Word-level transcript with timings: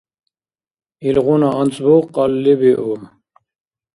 Илгъуна 1.07 1.49
анцӀбукь 1.59 2.09
кьалли 2.15 2.53
биуб. 2.59 3.01